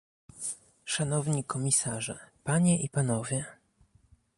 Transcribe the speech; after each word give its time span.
Szanowni 0.85 1.43
komisarze, 1.43 2.19
panie 2.43 2.79
i 2.81 2.89
panowie 2.89 3.45